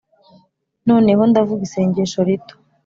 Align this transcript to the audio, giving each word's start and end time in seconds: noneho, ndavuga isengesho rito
noneho, 0.87 1.21
ndavuga 1.31 1.61
isengesho 1.67 2.19
rito 2.27 2.55